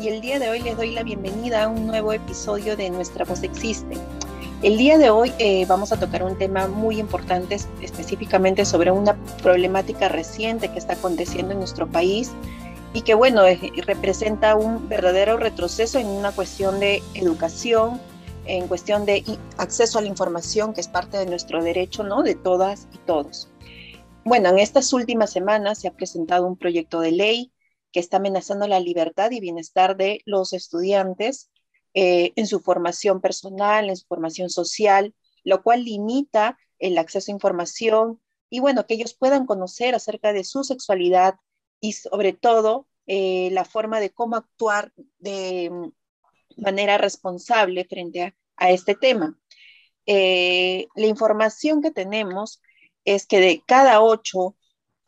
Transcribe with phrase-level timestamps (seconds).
[0.00, 3.24] y el día de hoy les doy la bienvenida a un nuevo episodio de Nuestra
[3.24, 3.96] Voz Existe.
[4.62, 9.16] El día de hoy eh, vamos a tocar un tema muy importante, específicamente sobre una
[9.42, 12.32] problemática reciente que está aconteciendo en nuestro país
[12.92, 13.42] y que, bueno,
[13.86, 18.00] representa un verdadero retroceso en una cuestión de educación,
[18.46, 19.24] en cuestión de
[19.58, 22.22] acceso a la información, que es parte de nuestro derecho, ¿no?
[22.22, 23.48] De todas y todos.
[24.24, 27.52] Bueno, en estas últimas semanas se ha presentado un proyecto de ley
[27.92, 31.50] que está amenazando la libertad y bienestar de los estudiantes
[31.94, 35.14] eh, en su formación personal, en su formación social,
[35.44, 40.44] lo cual limita el acceso a información y bueno, que ellos puedan conocer acerca de
[40.44, 41.36] su sexualidad
[41.80, 45.70] y sobre todo eh, la forma de cómo actuar de
[46.56, 49.38] manera responsable frente a, este tema.
[50.06, 52.60] Eh, la información que tenemos
[53.04, 54.56] es que de cada ocho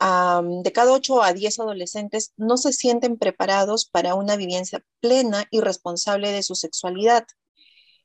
[0.01, 5.61] de cada 8 a 10 adolescentes no se sienten preparados para una vivencia plena y
[5.61, 7.25] responsable de su sexualidad.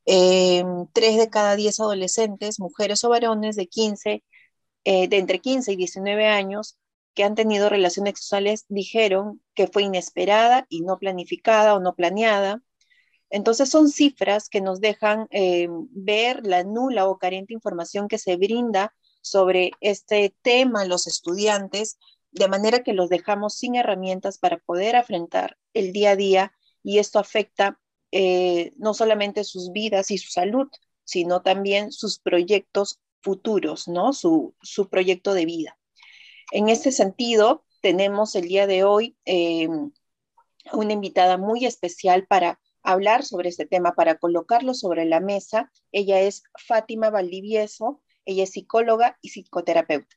[0.05, 4.22] Eh, tres de cada 10 adolescentes, mujeres o varones de 15,
[4.84, 6.78] eh, de entre 15 y 19 años
[7.14, 12.62] que han tenido relaciones sexuales dijeron que fue inesperada y no planificada o no planeada.
[13.30, 18.36] Entonces son cifras que nos dejan eh, ver la nula o carente información que se
[18.36, 18.94] brinda
[19.27, 21.98] sobre este tema los estudiantes,
[22.30, 26.52] de manera que los dejamos sin herramientas para poder afrontar el día a día
[26.83, 27.80] y esto afecta
[28.12, 30.68] eh, no solamente sus vidas y su salud,
[31.05, 34.12] sino también sus proyectos futuros, ¿no?
[34.12, 34.55] Su,
[34.90, 35.78] proyecto de vida.
[36.52, 39.68] En este sentido, tenemos el día de hoy eh,
[40.72, 45.72] una invitada muy especial para hablar sobre este tema, para colocarlo sobre la mesa.
[45.92, 48.01] Ella es Fátima Valdivieso.
[48.27, 50.17] Ella es psicóloga y psicoterapeuta.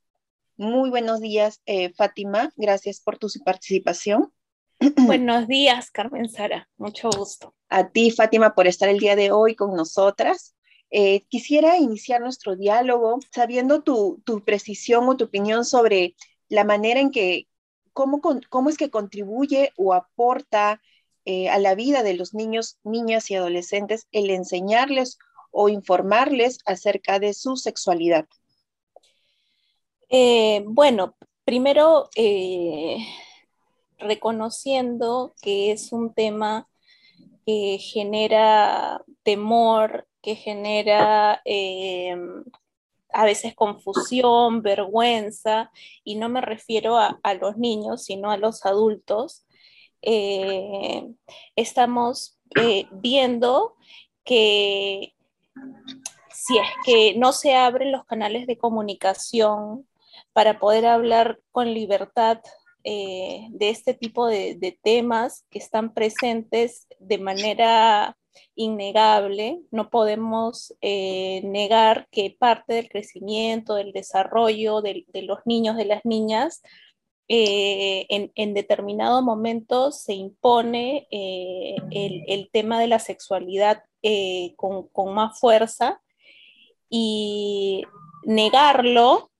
[0.57, 2.51] Muy buenos días, eh, Fátima.
[2.57, 4.33] Gracias por tu participación.
[5.05, 6.69] Buenos días, Carmen Sara.
[6.77, 7.53] Mucho gusto.
[7.69, 10.55] A ti, Fátima, por estar el día de hoy con nosotras.
[10.89, 16.15] Eh, quisiera iniciar nuestro diálogo sabiendo tu, precisión o tu opinión sobre
[16.47, 17.47] la manera en que,
[17.93, 20.81] cómo, cómo es que contribuye o aporta
[21.25, 25.19] eh, a la vida de los niños, niñas y adolescentes el enseñarles
[25.51, 28.27] o informarles acerca de su sexualidad?
[30.09, 31.15] Eh, bueno,
[31.45, 32.97] primero eh,
[33.99, 36.67] reconociendo que es un tema
[37.45, 42.15] que genera temor, que genera eh,
[43.11, 45.71] a veces confusión, vergüenza,
[46.03, 49.45] y no me refiero a, a los niños, sino a los adultos,
[51.55, 52.39] estamos
[52.91, 53.75] viendo
[54.23, 55.13] que
[56.33, 59.87] si es que no se abren los canales de comunicación
[60.33, 62.39] para poder hablar con libertad
[62.83, 68.17] eh, de este tipo de, temas que están presentes de manera
[68.55, 69.59] innegable.
[69.69, 76.05] No podemos eh, negar que parte del crecimiento, del desarrollo de, los niños, de las
[76.05, 76.61] niñas,
[77.27, 86.01] eh, en, determinado momento se impone el, tema de la sexualidad eh, con, más fuerza
[86.89, 87.83] y
[88.23, 89.31] negarlo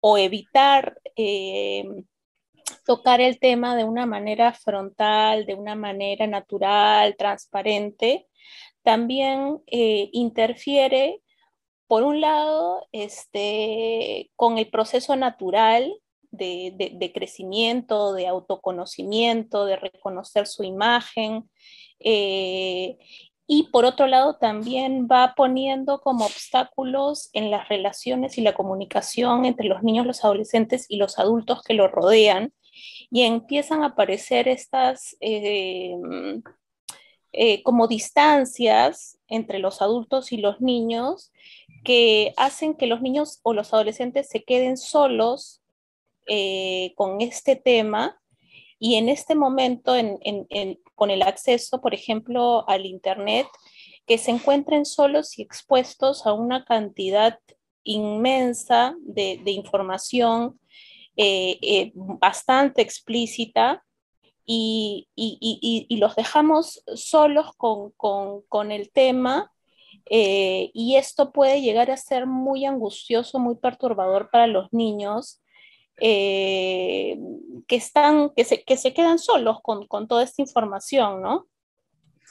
[0.00, 1.84] o evitar eh,
[2.84, 8.26] tocar el tema de una manera frontal, de una manera natural, transparente,
[8.82, 11.20] también eh, interfiere,
[11.88, 15.92] por un lado, este, con el proceso natural
[16.30, 21.48] de, crecimiento, de autoconocimiento, de reconocer su imagen,
[23.46, 29.44] y por otro lado también va poniendo como obstáculos en las relaciones y la comunicación
[29.44, 32.52] entre los niños, los adolescentes y los adultos que lo rodean
[33.10, 35.94] y empiezan a aparecer estas eh,
[37.32, 41.32] eh, como distancias entre los adultos y los niños
[41.84, 45.60] que hacen que los niños o los adolescentes se queden solos
[46.26, 48.18] eh, con este tema
[48.78, 49.94] y en este momento,
[50.94, 53.46] con el acceso, por ejemplo, al Internet,
[54.06, 57.38] que se encuentren solos y expuestos a una cantidad
[57.82, 60.60] inmensa de, información
[61.16, 63.82] eh, eh, bastante explícita
[64.44, 65.08] y,
[65.90, 69.52] los dejamos solos con, el tema
[70.08, 75.40] eh, y esto puede llegar a ser muy angustioso, muy perturbador para los niños
[75.98, 77.18] eh,
[77.66, 81.46] que, están, que, se, que se quedan solos con, toda esta información, ¿no?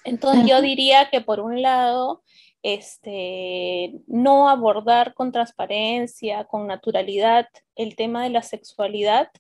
[0.04, 2.24] Entonces yo diría que por un lado,
[2.62, 9.32] este, no abordar con transparencia, con naturalidad el tema de la sexualidad,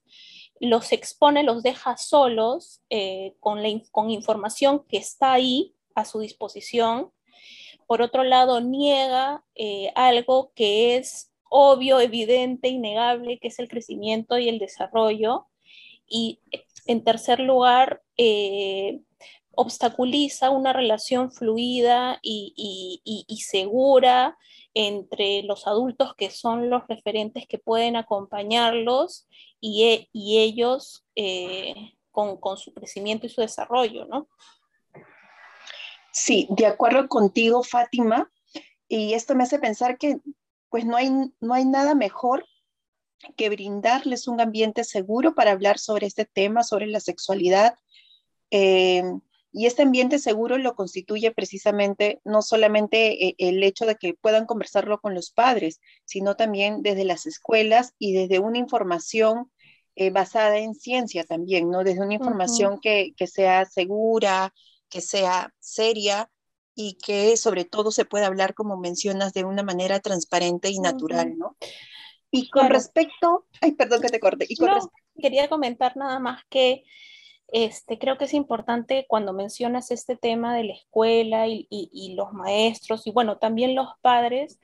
[0.60, 6.20] los expone, los deja solos eh, con, la, con información que está ahí a su
[6.20, 7.12] disposición.
[7.86, 14.38] Por otro lado, niega eh, algo que es obvio, evidente, innegable, que es el crecimiento
[14.38, 15.48] y el desarrollo.
[16.06, 16.42] Y
[16.86, 19.00] en tercer lugar, eh,
[19.52, 24.38] obstaculiza una relación fluida y, segura
[24.74, 29.26] entre los adultos que son los referentes que pueden acompañarlos
[29.62, 31.74] y, e, ellos eh,
[32.12, 34.28] con, con, su crecimiento y su desarrollo, ¿no?
[36.12, 38.30] Sí, de acuerdo contigo, Fátima.
[38.90, 40.20] Y esto me hace pensar que
[40.76, 42.46] pues no hay, no hay nada mejor
[43.38, 47.76] que brindarles un ambiente seguro para hablar sobre este tema, sobre la sexualidad.
[48.52, 49.02] Eh,
[49.54, 54.46] y este ambiente seguro lo constituye precisamente no solamente eh, el hecho de que puedan
[54.46, 59.50] conversarlo con los padres, sino también desde las escuelas y desde una información
[59.96, 61.86] eh, basada en ciencia también, ¿no?
[61.86, 64.54] Desde una información que, que, sea segura,
[64.90, 66.30] que sea seria
[66.76, 71.38] y que sobre todo se pueda hablar, como mencionas, de una manera transparente y natural,
[71.38, 71.56] ¿no?
[72.32, 74.46] Y con respecto, ay, perdón que te corte.
[74.50, 76.84] Y quería comentar nada más que
[77.48, 82.34] este, creo que es importante cuando mencionas este tema de la escuela y, y, los
[82.34, 84.60] maestros y bueno, también los padres,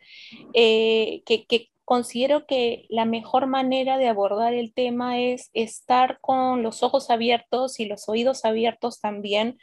[0.54, 6.64] eh, que, que, considero que la mejor manera de abordar el tema es estar con
[6.64, 9.58] los ojos abiertos y los oídos abiertos también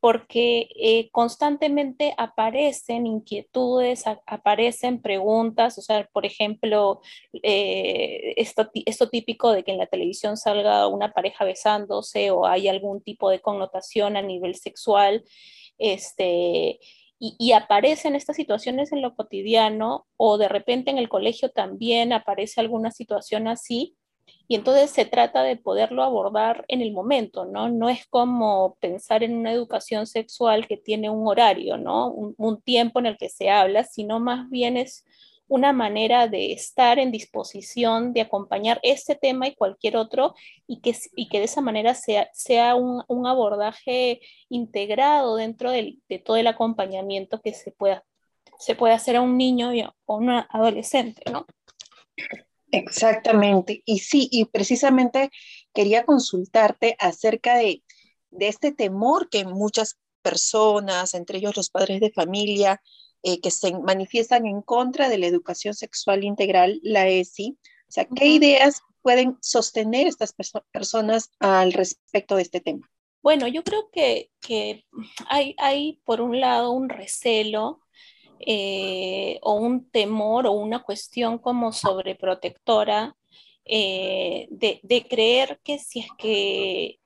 [0.00, 7.00] porque eh, constantemente aparecen inquietudes, aparecen preguntas, o sea, por ejemplo,
[7.42, 12.68] eh, esto, esto, típico de que en la televisión salga una pareja besándose o hay
[12.68, 15.22] algún tipo de connotación a nivel sexual,
[15.78, 16.80] este,
[17.18, 22.14] y, y, aparecen estas situaciones en lo cotidiano o de repente en el colegio también
[22.14, 23.96] aparece alguna situación así
[24.50, 27.68] y entonces se trata de poderlo abordar en el momento, ¿no?
[27.68, 32.08] No es como pensar en una educación sexual que tiene un horario, ¿no?
[32.10, 35.04] Un, tiempo en el que se habla, sino más bien es
[35.46, 40.34] una manera de estar en disposición de acompañar este tema y cualquier otro
[40.66, 46.36] y que, y que de esa manera sea, sea un, abordaje integrado dentro de todo
[46.36, 48.04] el acompañamiento que se pueda,
[48.58, 49.70] se puede hacer a un niño
[50.06, 51.46] o a un adolescente, ¿no?
[52.72, 53.82] Exactamente.
[53.84, 55.30] Y sí, y precisamente
[55.74, 57.82] quería consultarte acerca de,
[58.38, 62.80] este temor que muchas personas, entre ellos los padres de familia,
[63.22, 67.58] eh, que se manifiestan en contra de la educación sexual integral, la ESI.
[67.88, 70.34] O sea, ¿qué ideas pueden sostener estas
[70.70, 72.88] personas al respecto de este tema?
[73.22, 74.30] Bueno, yo creo que,
[75.28, 77.80] hay, hay, por un lado, un recelo
[78.40, 83.14] eh, o un temor o una cuestión como sobreprotectora
[83.66, 87.00] eh, de, creer que si es que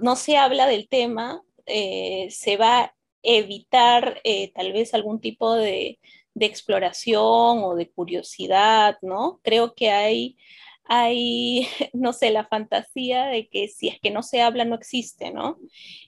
[0.00, 4.20] no se habla del tema, eh, se va a evitar
[4.54, 5.98] tal vez algún tipo de,
[6.34, 9.40] de, exploración o de curiosidad, ¿no?
[9.42, 10.36] Creo que hay
[10.84, 15.32] hay, no sé, la fantasía de que si es que no se habla, no existe,
[15.32, 15.58] ¿no?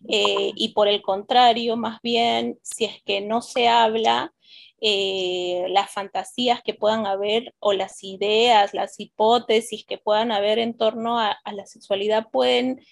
[0.09, 4.33] Eh, y por el contrario, más bien, si es que no se habla,
[4.81, 10.77] eh, las fantasías que puedan haber o las ideas, las hipótesis que puedan haber en
[10.77, 12.85] torno a, la sexualidad pueden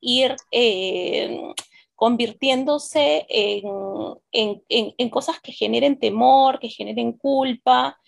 [0.00, 1.40] ir eh,
[1.94, 7.98] convirtiéndose en, en, cosas que generen temor, que generen culpa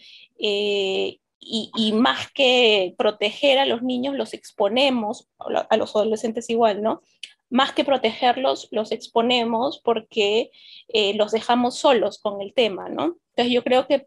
[1.46, 7.02] y, más que proteger a los niños, los exponemos, a los adolescentes igual, ¿no?
[7.50, 10.50] Más que protegerlos, los exponemos porque
[10.88, 13.16] eh, los dejamos solos con el tema, ¿no?
[13.30, 14.06] Entonces yo creo que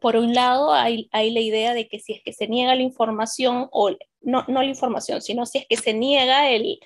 [0.00, 2.82] por un lado hay, hay, la idea de que si es que se niega la
[2.82, 6.78] información, o no, no la información, sino si es que se niega el,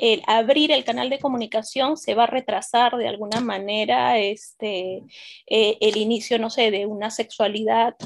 [0.00, 5.02] el abrir el canal de comunicación se va a retrasar de alguna manera este,
[5.46, 7.96] eh, el inicio, no sé, de una sexualidad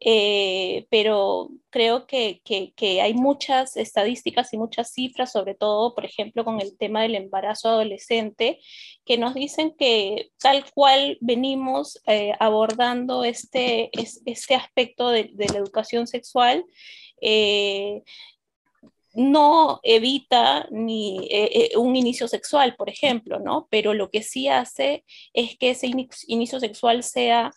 [0.00, 6.44] eh, pero creo que, que, hay muchas estadísticas y muchas cifras, sobre todo, por ejemplo,
[6.44, 8.60] con el tema del embarazo adolescente,
[9.04, 13.90] que nos dicen que tal cual venimos eh, abordando este,
[14.26, 16.64] este aspecto de, la educación sexual,
[17.20, 18.02] eh,
[19.14, 21.30] no evita ni
[21.74, 23.66] un inicio sexual, por ejemplo, ¿no?
[23.70, 25.90] Pero lo que sí hace es que ese
[26.26, 27.50] inicio sexual sea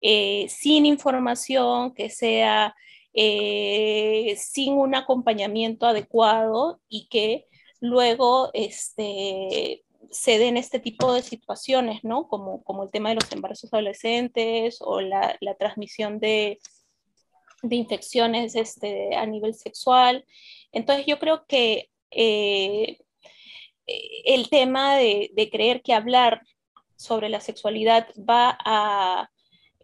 [0.00, 2.74] eh, sin información, que sea
[3.12, 7.46] sin un acompañamiento adecuado y que
[7.80, 12.28] luego este, se den este tipo de situaciones, ¿no?
[12.28, 16.60] Como, como el tema de los embarazos adolescentes o la, la transmisión de,
[17.62, 20.24] de infecciones este, a nivel sexual.
[20.72, 22.98] Entonces yo creo que eh,
[24.24, 26.42] el tema de, creer que hablar
[26.96, 29.30] sobre la sexualidad va a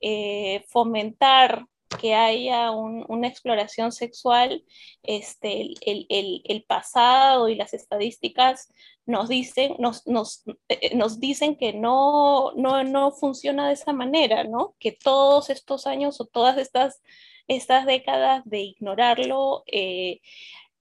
[0.01, 1.67] eh, fomentar
[2.01, 4.65] que haya una exploración sexual,
[5.03, 8.69] este, el, pasado y las estadísticas
[9.07, 14.45] nos dicen, nos, nos, eh, nos dicen que no, no, no, funciona de esa manera,
[14.45, 14.75] ¿no?
[14.81, 17.03] Que todos estos años o todas estas,
[17.47, 19.65] estas décadas de ignorarlo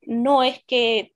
[0.07, 1.15] no es que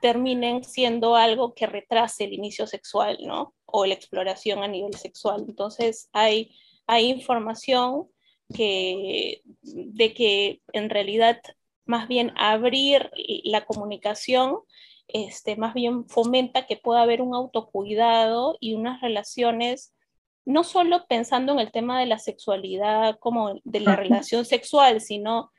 [0.00, 3.54] terminen siendo algo que retrase el inicio sexual, ¿no?
[3.66, 5.44] O la exploración a nivel sexual.
[5.48, 6.54] Entonces hay,
[6.86, 8.08] hay información
[8.54, 11.40] que, de que en realidad
[11.84, 13.10] más bien abrir
[13.44, 14.58] la comunicación,
[15.08, 19.94] este, más bien fomenta que pueda haber un autocuidado y unas relaciones,
[20.44, 25.50] no solo pensando en el tema de la sexualidad como de la relación sexual, sino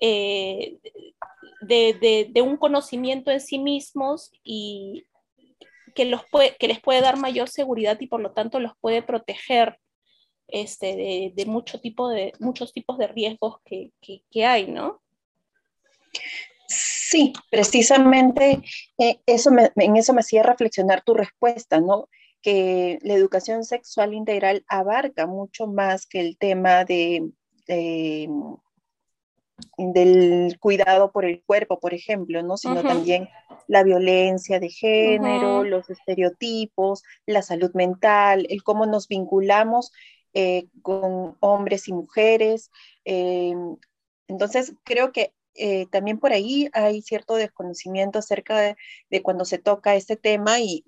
[0.00, 0.78] eh,
[1.60, 5.04] de, un conocimiento en sí mismos y
[5.94, 9.02] que, los puede, que les puede dar mayor seguridad y por lo tanto los puede
[9.02, 9.78] proteger
[10.48, 13.92] este, de, mucho tipo de, muchos tipos de riesgos que,
[14.44, 15.00] hay, ¿no?
[16.68, 18.62] Sí, precisamente
[18.98, 22.08] eh, eso en eso me hacía reflexionar tu respuesta, ¿no?
[22.40, 27.30] Que la educación sexual integral abarca mucho más que el tema de
[29.76, 32.56] del cuidado por el cuerpo, por ejemplo, ¿no?
[32.56, 33.28] Sino también
[33.68, 39.92] la violencia de género, los estereotipos, la salud mental, el cómo nos vinculamos
[40.34, 42.70] eh, con hombres y mujeres.
[43.04, 43.54] Eh,
[44.28, 48.76] entonces, creo que eh, también por ahí hay cierto desconocimiento acerca
[49.10, 50.84] de, cuando se toca este tema y,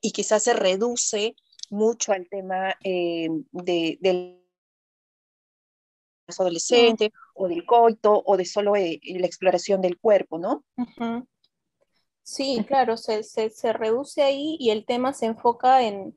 [0.00, 1.36] y, quizás se reduce
[1.70, 4.40] mucho al tema de, del
[6.26, 10.64] adolescente o del coito o de solo la exploración del cuerpo, ¿no?
[12.24, 16.16] Sí, claro, se, se, reduce ahí y el tema se enfoca en,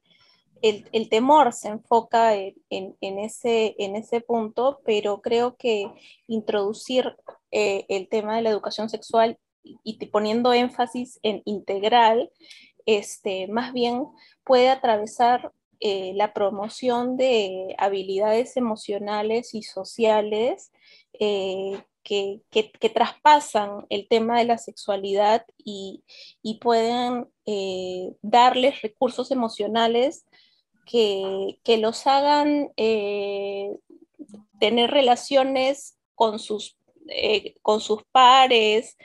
[0.61, 5.91] el, el temor se enfoca en, en, ese, en ese punto, pero creo que
[6.27, 7.15] introducir
[7.51, 9.37] eh, el tema de la educación sexual
[9.83, 12.31] y, poniendo énfasis en integral,
[12.85, 14.05] este, más bien
[14.43, 20.71] puede atravesar eh, la promoción de habilidades emocionales y sociales
[21.19, 22.41] eh, que,
[22.93, 26.03] traspasan el tema de la sexualidad y,
[26.61, 30.25] pueden eh, darles recursos emocionales
[30.89, 32.71] que, los hagan
[34.59, 36.77] tener relaciones con sus
[37.61, 38.97] con sus pares,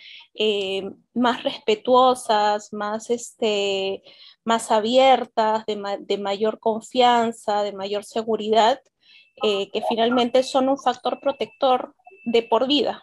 [1.15, 4.03] más respetuosas, más, este,
[4.45, 8.81] más abiertas, de, mayor confianza, de mayor seguridad,
[9.43, 13.03] eh, que finalmente son un factor protector de por vida.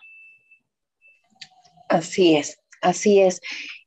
[1.87, 3.41] Así es, así es.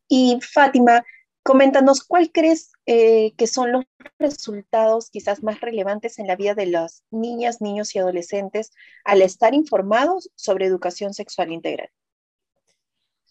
[0.09, 1.05] Y Fátima,
[1.43, 3.85] coméntanos, ¿cuál crees eh, que son los
[4.19, 8.73] resultados quizás más relevantes en la vida de las niñas, niños y adolescentes
[9.05, 11.91] al estar informados sobre educación sexual integral?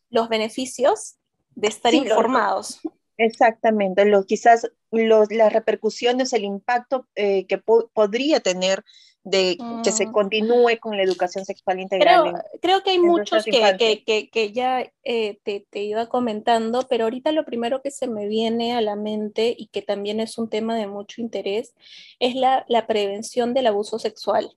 [0.09, 1.15] Los beneficios
[1.55, 2.79] de estar informados.
[3.17, 8.83] Exactamente, lo, quizás las repercusiones, el impacto eh, que podría tener
[9.23, 10.11] de que se mm.
[10.11, 12.43] continúe con la educación sexual integral.
[12.61, 17.91] Creo, que hay muchos que, ya eh, te, iba comentando, pero ahorita lo primero que
[17.91, 21.75] se me viene a la mente y que también es un tema de mucho interés
[22.19, 24.55] es la, prevención del abuso sexual,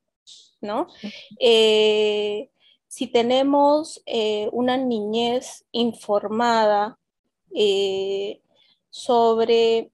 [0.60, 0.88] ¿no?
[1.38, 2.48] Eh,
[2.88, 4.02] si tenemos
[4.52, 6.98] una niñez informada,
[8.90, 9.90] sobre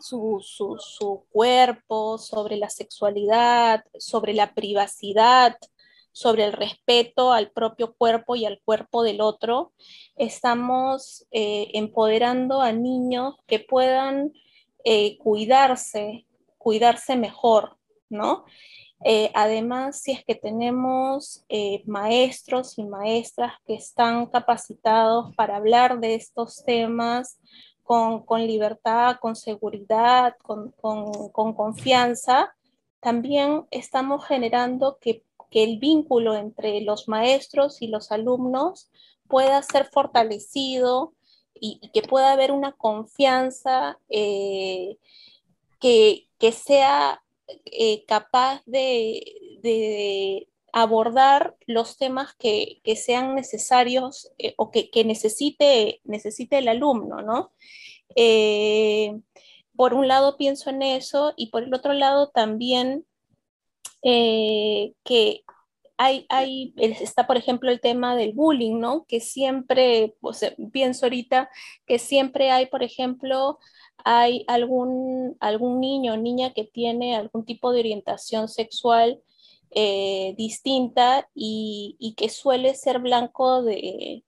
[0.00, 5.56] su, cuerpo, sobre la sexualidad, sobre la privacidad,
[6.12, 9.72] sobre el respeto al propio cuerpo y al cuerpo del otro,
[10.16, 14.32] estamos eh, empoderando a niños que puedan
[14.84, 16.26] eh, cuidarse,
[16.58, 17.76] cuidarse mejor,
[18.08, 18.44] ¿no?
[19.02, 21.46] Eh, además, si es que tenemos
[21.86, 27.38] maestros y maestras que están capacitados para hablar de estos temas,
[28.24, 30.72] con, libertad, con seguridad, con,
[31.32, 32.54] confianza,
[33.00, 38.88] también estamos generando que, el vínculo entre los maestros y los alumnos
[39.26, 41.12] pueda ser fortalecido
[41.52, 44.96] y, que pueda haber una confianza eh,
[45.80, 56.00] que, sea eh, capaz de, abordar los temas que, sean necesarios eh, o que, necesite,
[56.04, 57.52] necesite el alumno, ¿no?
[59.76, 63.06] por un lado pienso en eso y por el otro lado también
[64.02, 65.44] que
[66.00, 69.04] hay, está, por ejemplo, el tema del bullying, ¿no?
[69.06, 70.14] Que siempre,
[70.72, 71.50] pienso ahorita
[71.86, 73.58] que siempre hay, por ejemplo,
[74.02, 79.20] hay algún, algún niño o niña que tiene algún tipo de orientación sexual
[79.70, 84.24] eh, distinta y, que suele ser blanco de,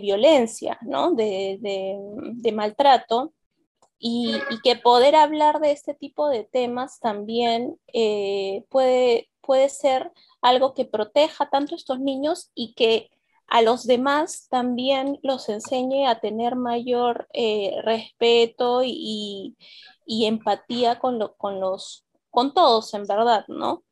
[0.00, 1.14] violencia, ¿no?
[1.14, 3.32] De, maltrato.
[3.98, 10.74] Y, que poder hablar de este tipo de temas también eh, puede, puede ser algo
[10.74, 13.10] que proteja tanto a estos niños y que
[13.48, 19.56] a los demás también los enseñe a tener mayor eh, respeto y,
[20.06, 23.84] empatía con, con, los, con todos, en verdad, ¿no?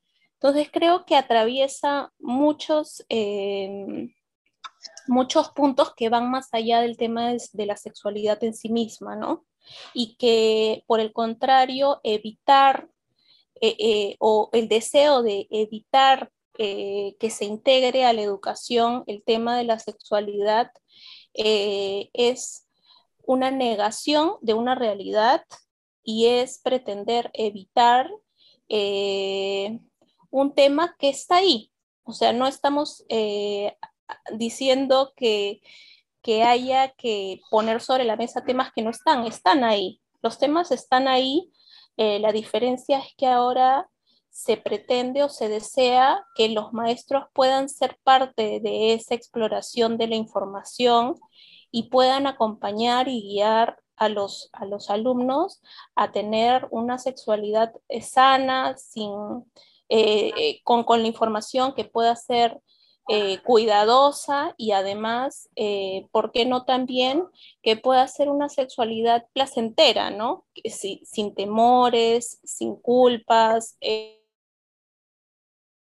[0.46, 4.08] Entonces creo que atraviesa muchos, eh,
[5.08, 9.44] muchos puntos que van más allá del tema de, la sexualidad en sí misma, ¿no?
[9.92, 12.88] Y que por el contrario, evitar
[13.60, 19.58] eh, o el deseo de evitar eh, que se integre a la educación el tema
[19.58, 20.70] de la sexualidad
[21.34, 22.68] eh, es
[23.26, 25.44] una negación de una realidad
[26.04, 28.10] y es pretender evitar
[28.68, 29.80] eh,
[30.30, 31.71] un tema que está ahí.
[32.04, 33.04] O sea, no estamos
[34.33, 35.61] diciendo que,
[36.23, 40.00] que haya que poner sobre la mesa temas que no están, están ahí.
[40.23, 41.50] Los temas están ahí.
[41.97, 43.88] la diferencia es que ahora
[44.37, 50.09] se pretende o se desea que los maestros puedan ser parte de esa exploración de
[50.09, 51.18] la información
[51.71, 55.62] y puedan acompañar y guiar a los, a los alumnos
[55.95, 59.10] a tener una sexualidad eh, sana, sin,
[59.88, 62.60] eh, eh, con, la información que pueda ser
[63.44, 65.49] cuidadosa y además,
[66.10, 67.22] ¿por qué no también
[67.62, 70.44] que pueda ser una sexualidad placentera, ¿no?
[70.64, 73.78] sin temores, sin culpas.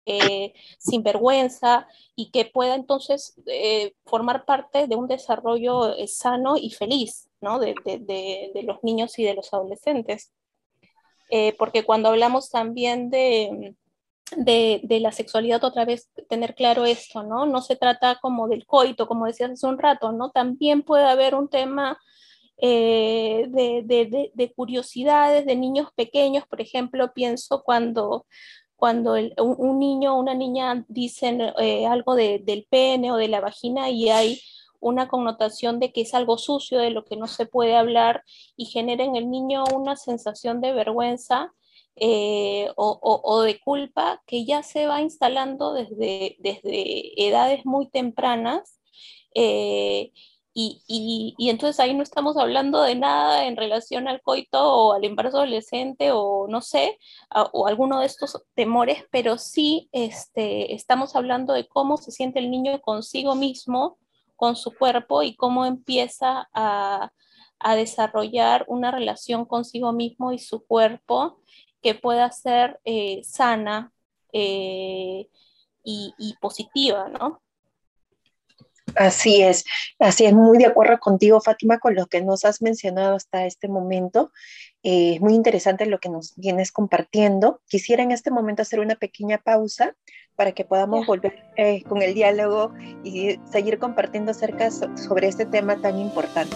[0.07, 6.57] Eh, sin vergüenza y que pueda entonces eh, formar parte de un desarrollo eh, sano
[6.57, 7.59] y feliz ¿no?
[7.59, 7.75] de,
[8.63, 10.31] los niños y de los adolescentes.
[11.57, 13.75] Porque cuando hablamos también de,
[14.35, 17.45] de, la sexualidad, otra vez tener claro esto, ¿no?
[17.45, 20.31] No se trata como del coito, como decías hace un rato, ¿no?
[20.31, 21.97] También puede haber un tema
[22.61, 28.25] de, de, curiosidades de niños pequeños, por ejemplo, pienso cuando,
[28.75, 33.89] cuando un, niño o una niña dicen eh, algo del pene o de la vagina
[33.89, 34.41] y hay
[34.81, 38.23] una connotación de que es algo sucio, de lo que no se puede hablar
[38.57, 41.53] y genera en el niño una sensación de vergüenza
[41.95, 48.79] eh, o, de culpa que ya se va instalando desde, desde edades muy tempranas
[49.35, 50.11] eh,
[50.53, 55.37] y, entonces ahí no estamos hablando de nada en relación al coito o al embarazo
[55.37, 56.99] adolescente o no sé,
[57.53, 62.51] o alguno de estos temores, pero sí este, estamos hablando de cómo se siente el
[62.51, 63.97] niño consigo mismo,
[64.41, 67.11] con su cuerpo y cómo empieza a,
[67.75, 71.43] desarrollar una relación consigo mismo y su cuerpo
[71.79, 73.93] que pueda ser eh, sana
[74.33, 75.29] eh,
[75.83, 77.39] y, positiva, ¿no?
[78.95, 79.63] Así es,
[79.99, 83.67] así es, muy de acuerdo contigo, Fátima, con lo que nos has mencionado hasta este
[83.67, 84.31] momento.
[84.81, 87.61] Eh, es muy interesante lo que nos vienes compartiendo.
[87.67, 89.95] Quisiera en este momento hacer una pequeña pausa
[90.35, 95.77] para que podamos volver eh, con el diálogo y seguir compartiendo acerca sobre este tema
[95.77, 96.55] tan importante.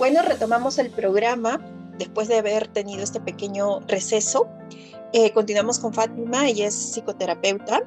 [0.00, 1.60] Bueno, retomamos el programa
[1.98, 4.48] después de haber tenido este pequeño receso.
[5.12, 7.82] Eh, continuamos con Fátima, ella es psicoterapeuta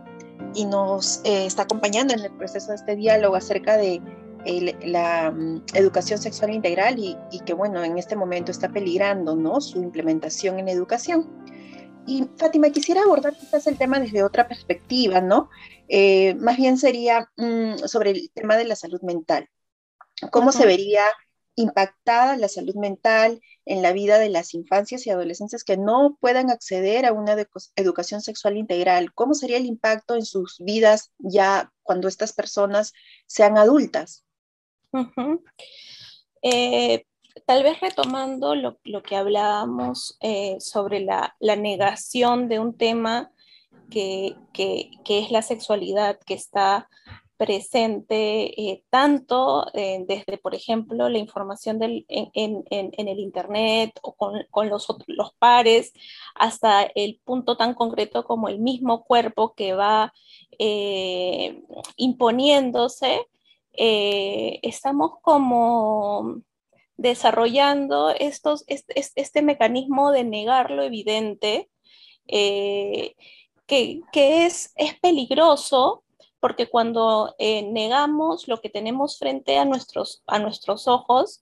[0.54, 4.00] y nos eh, está acompañando en el proceso de este diálogo acerca de
[4.46, 9.36] eh, la um, educación sexual integral y, y, que, bueno, en este momento está peligrando,
[9.36, 9.60] ¿no?
[9.60, 11.28] Su implementación en educación.
[12.06, 15.50] Y Fátima, quisiera abordar quizás el tema desde otra perspectiva, ¿no?
[16.38, 19.50] más bien sería mm, sobre el tema de la salud mental.
[20.32, 20.58] ¿Cómo uh -huh.
[20.58, 21.06] se vería
[21.56, 26.50] impactada la salud mental en la vida de las infancias y adolescentes que no puedan
[26.50, 27.36] acceder a una
[27.76, 29.14] educación sexual integral?
[29.14, 32.94] ¿Cómo sería el impacto en sus vidas ya cuando estas personas
[33.28, 34.26] sean adultas?
[36.42, 37.06] Eh,
[37.46, 43.32] tal vez retomando lo, lo que hablábamos eh, sobre la, la, negación de un tema
[43.90, 46.90] que, que, que es la sexualidad, que está
[47.38, 54.14] presente eh, tanto eh, desde, por ejemplo, la información en, en, en, el Internet o
[54.14, 55.94] con, con los, los, pares,
[56.36, 60.14] hasta el punto tan concreto como el mismo cuerpo que va
[60.60, 61.62] eh,
[61.98, 63.28] imponiéndose,
[63.76, 66.44] estamos como
[66.98, 71.70] desarrollando estos, este, este, mecanismo de negar lo evidente,
[72.28, 73.16] que,
[74.12, 76.03] que es, es peligroso
[76.44, 81.42] porque cuando eh, negamos lo que tenemos frente a nuestros, a nuestros ojos,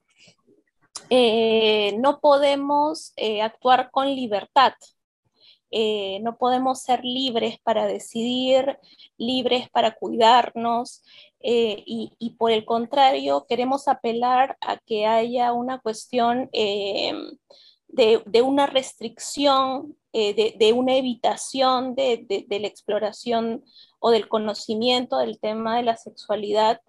[1.10, 4.74] eh, no podemos eh, actuar con libertad.
[5.72, 8.78] No podemos ser libres para decidir,
[9.18, 11.02] libres para cuidarnos
[11.40, 18.68] y, y, por el contrario queremos apelar a que haya una cuestión de, de, una
[18.68, 23.64] restricción, de, de, una evitación de, de, la exploración
[24.00, 26.82] o del conocimiento del tema de la sexualidad.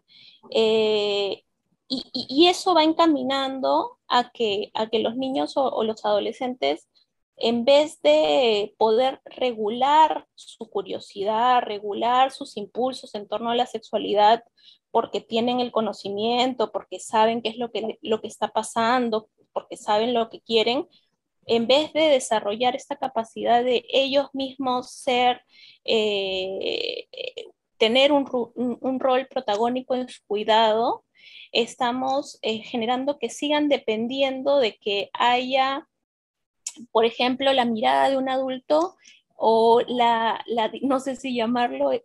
[0.50, 1.44] Eh,
[1.88, 6.88] y, y, eso va encaminando a que, a que los niños o, o, los adolescentes,
[7.37, 14.42] en vez de poder regular su curiosidad, regular sus impulsos en torno a la sexualidad,
[14.90, 19.76] porque tienen el conocimiento, porque saben qué es lo que, lo que está pasando, porque
[19.76, 20.87] saben lo que quieren,
[21.46, 25.42] en vez de desarrollar esta capacidad de ellos mismos ser,
[25.85, 27.07] eh,
[27.78, 28.26] tener un,
[29.00, 31.05] rol protagónico en su cuidado,
[31.50, 35.88] estamos eh, generando que sigan dependiendo de que haya,
[36.92, 38.96] por ejemplo, la mirada de un adulto
[39.35, 40.44] o la,
[40.83, 42.05] no sé si llamarlo, eh,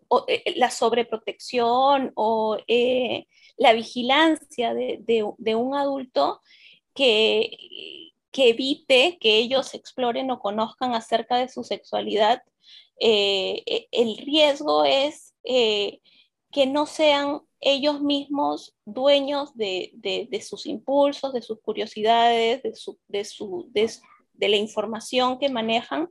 [0.56, 2.58] la sobreprotección o
[3.58, 6.42] la vigilancia de un adulto
[6.96, 7.52] que
[8.32, 12.44] que evite que ellos exploren o conozcan acerca de su sexualidad,
[13.00, 16.02] eh, e, el riesgo es eh,
[16.52, 25.40] que no sean ellos mismos dueños de, sus impulsos, de sus curiosidades, de la información
[25.40, 26.10] que manejan,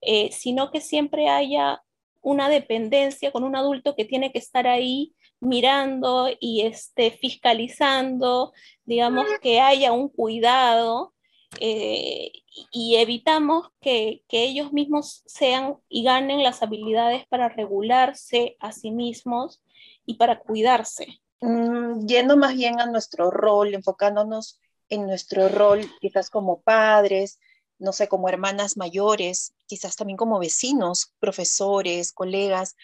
[0.00, 1.82] eh, sino que siempre haya
[2.22, 8.52] una dependencia con un adulto que tiene que estar ahí mirando y este, fiscalizando,
[8.84, 11.13] digamos que haya un cuidado
[11.60, 12.32] eh,
[12.70, 18.90] y evitamos que, que, ellos mismos sean y ganen las habilidades para regularse a sí
[18.90, 19.60] mismos
[20.06, 21.20] y para cuidarse.
[21.40, 27.38] Mm, yendo más bien a nuestro rol, enfocándonos en nuestro rol quizás como padres,
[27.78, 32.76] no sé, como hermanas mayores, quizás también como vecinos, profesores, colegas,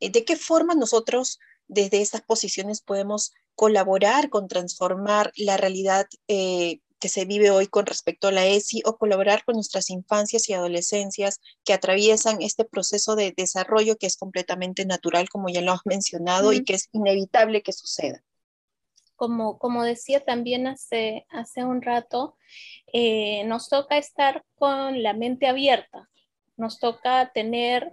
[0.00, 6.80] eh, ¿de qué forma nosotros desde estas posiciones podemos colaborar con transformar la realidad eh,
[7.04, 10.54] que se vive hoy con respecto a la ESI o colaborar con nuestras infancias y
[10.54, 15.82] adolescencias que atraviesan este proceso de desarrollo que es completamente natural, como ya lo has
[15.84, 16.54] mencionado, mm.
[16.54, 18.24] y que es inevitable que suceda.
[19.16, 22.38] Como, como decía también hace, hace un rato,
[22.90, 26.08] eh, nos toca estar con la mente abierta,
[26.56, 27.92] nos toca tener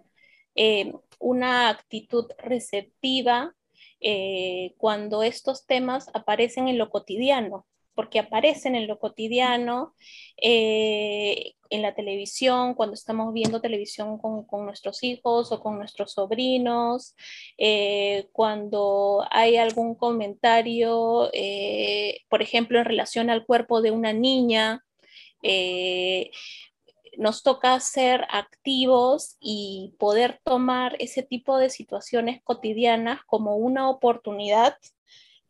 [0.55, 3.53] eh, una actitud receptiva
[3.99, 9.95] eh, cuando estos temas aparecen en lo cotidiano, porque aparecen en lo cotidiano,
[10.41, 16.13] eh, en la televisión, cuando estamos viendo televisión con, con nuestros hijos o con nuestros
[16.13, 17.15] sobrinos,
[17.57, 24.83] eh, cuando hay algún comentario, eh, por ejemplo, en relación al cuerpo de una niña,
[27.17, 34.77] nos toca ser activos y poder tomar ese tipo de situaciones cotidianas como una oportunidad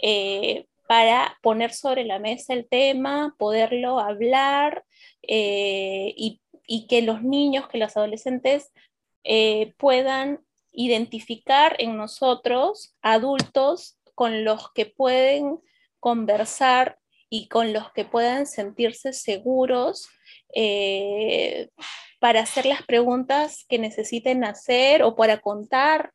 [0.02, 4.84] eh, para poner sobre la mesa el tema, poderlo hablar
[5.22, 6.42] eh, y,
[6.90, 8.74] que los niños, que los adolescentes
[9.78, 10.42] puedan
[10.74, 15.62] identificar en nosotros adultos con los que pueden
[16.02, 17.00] conversar
[17.30, 20.10] y con los que puedan sentirse seguros
[20.54, 21.70] eh,
[22.20, 26.12] para hacer las preguntas que necesiten hacer o para contar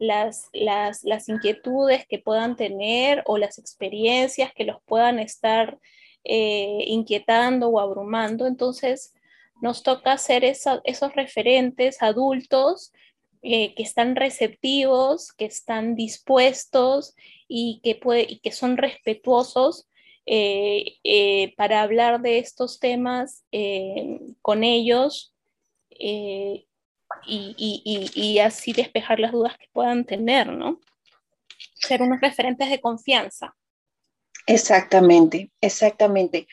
[0.00, 5.78] las, las, inquietudes que puedan tener o las experiencias que los puedan estar
[6.24, 8.46] eh, inquietando o abrumando.
[8.46, 9.14] Entonces,
[9.60, 12.92] nos toca ser esos referentes adultos
[13.42, 17.14] eh, que están receptivos, que están dispuestos
[17.46, 19.86] y que, puede, y que son respetuosos
[20.24, 23.44] eh, para hablar de estos temas
[24.40, 25.34] con ellos
[27.26, 30.80] y, así despejar las dudas que puedan tener, ¿no?
[31.74, 33.54] Ser unos referentes de confianza.
[34.46, 36.46] Exactamente, exactamente.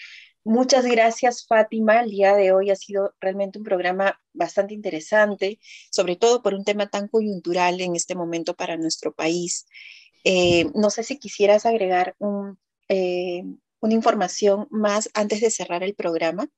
[0.43, 2.01] Muchas gracias, Fátima.
[2.01, 5.60] El día de hoy ha sido realmente un programa bastante interesante,
[5.91, 9.65] sobre todo por un tema tan coyuntural en este momento para nuestro país.
[10.23, 12.15] Eh, no sé si quisieras agregar
[12.88, 13.43] eh,
[13.80, 16.49] una información más antes de cerrar el programa.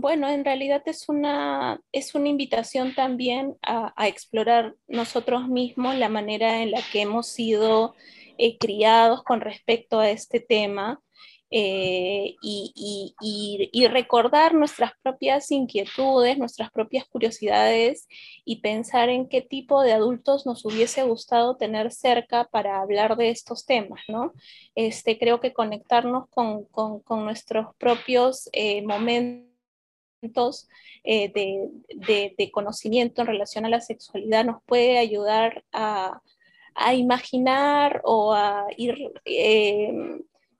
[0.00, 6.62] Bueno, en realidad es una, es una invitación también a, explorar nosotros mismos la manera
[6.62, 7.96] en la que hemos sido
[8.38, 11.00] eh, criados con respecto a este tema
[11.50, 18.06] eh, y, recordar nuestras propias inquietudes, nuestras propias curiosidades
[18.44, 23.30] y pensar en qué tipo de adultos nos hubiese gustado tener cerca para hablar de
[23.30, 24.32] estos temas, ¿no?
[24.76, 26.68] Este, creo que conectarnos con,
[27.24, 29.47] nuestros propios eh, momentos
[31.04, 36.20] eh, de, conocimiento en relación a la sexualidad nos puede ayudar a,
[36.94, 38.96] imaginar o a ir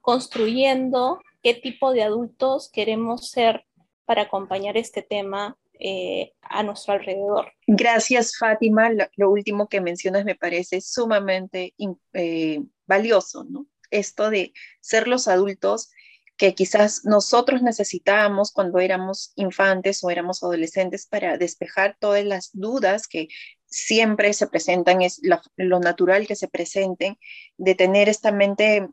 [0.01, 3.65] construyendo qué tipo de adultos queremos ser
[4.05, 7.53] para acompañar este tema eh, a nuestro alrededor.
[7.65, 8.89] Gracias, Fátima.
[9.15, 11.73] Lo, último que mencionas me parece sumamente
[12.13, 13.65] eh, valioso, ¿no?
[13.91, 15.91] Esto de ser los adultos
[16.39, 23.07] que quizás nosotros necesitábamos cuando éramos infantes o éramos adolescentes para despejar todas las dudas
[23.07, 23.27] que
[23.65, 25.19] siempre se presentan, es
[25.57, 27.19] lo natural que se presenten,
[27.57, 28.87] de tener esta mente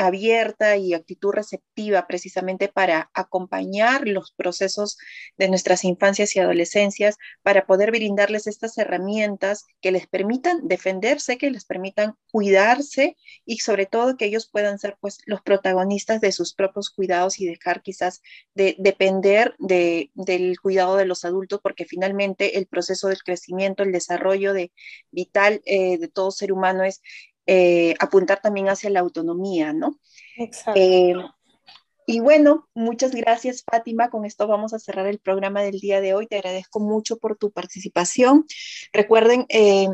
[0.00, 4.96] abierta y actitud receptiva precisamente para acompañar los procesos
[5.36, 11.50] de nuestras infancias y adolescencias, para poder brindarles estas herramientas que les permitan defenderse, que
[11.50, 16.54] les permitan cuidarse y sobre todo que ellos puedan ser pues los protagonistas de sus
[16.54, 18.22] propios cuidados y dejar quizás
[18.54, 23.92] de depender de, del cuidado de los adultos, porque finalmente el proceso del crecimiento, el
[23.92, 24.72] desarrollo de
[25.10, 27.02] vital eh, de todo ser humano es
[27.46, 29.98] eh, apuntar también hacia la autonomía, ¿no?
[30.36, 30.80] Exacto.
[30.80, 31.14] Eh,
[32.06, 34.10] y bueno, muchas gracias Fátima.
[34.10, 36.26] Con esto vamos a cerrar el programa del día de hoy.
[36.26, 38.46] Te agradezco mucho por tu participación.
[38.92, 39.88] Recuerden eh,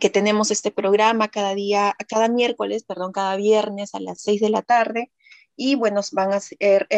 [0.00, 4.50] que tenemos este programa cada día, cada miércoles, perdón, cada viernes a las seis de
[4.50, 5.12] la tarde.
[5.56, 6.88] Y bueno, van a ser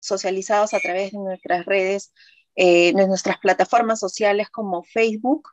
[0.00, 2.12] socializados a través de nuestras redes,
[2.54, 5.48] de nuestras plataformas sociales como Facebook,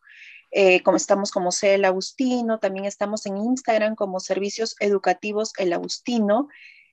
[0.51, 5.73] eh, como estamos como sea el Agustino, también estamos en Instagram como Servicios Educativos El
[5.73, 6.47] Agustino,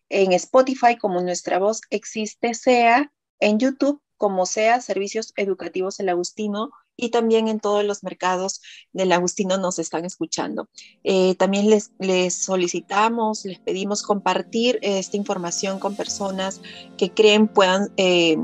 [0.09, 6.71] en Spotify como Nuestra Voz Existe Sea, en YouTube como sea Servicios Educativos El Agustino
[6.99, 8.61] y también en todos los mercados
[8.93, 10.69] del Agustino nos están escuchando.
[11.05, 16.61] Eh, también les, les, solicitamos, les pedimos compartir esta información con personas
[16.99, 18.37] que creen puedan eh,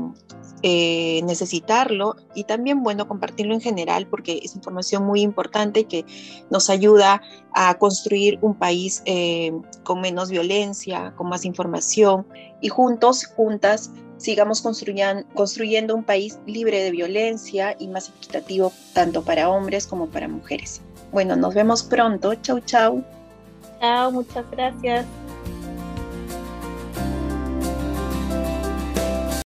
[0.63, 6.05] eh, necesitarlo y también, bueno, compartirlo en general porque es información muy importante que
[6.49, 7.21] nos ayuda
[7.53, 9.03] a construir un país
[9.83, 12.25] con menos violencia, con más información
[12.61, 19.49] y juntos, juntas, sigamos construyendo, un país libre de violencia y más equitativo tanto para
[19.49, 20.81] hombres como para mujeres.
[21.11, 22.35] Bueno, nos vemos pronto.
[22.35, 23.03] Chau, chau.
[23.79, 25.05] Chao, muchas gracias.